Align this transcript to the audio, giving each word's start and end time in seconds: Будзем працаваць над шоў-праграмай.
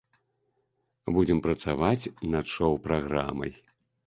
Будзем 1.17 1.41
працаваць 1.47 2.09
над 2.37 2.45
шоў-праграмай. 2.55 3.57